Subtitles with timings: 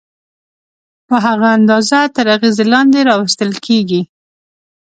[1.07, 4.01] په هغه اندازه تر اغېزې لاندې راوستل کېږي.